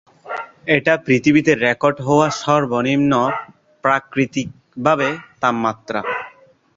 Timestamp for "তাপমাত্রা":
5.41-5.99